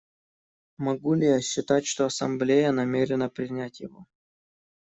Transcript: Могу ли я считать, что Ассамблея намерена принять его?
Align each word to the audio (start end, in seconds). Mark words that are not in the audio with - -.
Могу 0.79 1.13
ли 1.13 1.27
я 1.27 1.39
считать, 1.41 1.85
что 1.85 2.05
Ассамблея 2.05 2.71
намерена 2.71 3.29
принять 3.29 3.81
его? 3.81 4.07